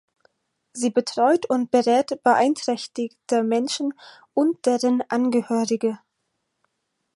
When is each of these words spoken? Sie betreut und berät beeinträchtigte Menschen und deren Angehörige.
Sie 0.73 0.89
betreut 0.89 1.47
und 1.47 1.69
berät 1.69 2.23
beeinträchtigte 2.23 3.43
Menschen 3.43 3.93
und 4.33 4.65
deren 4.65 5.03
Angehörige. 5.09 5.99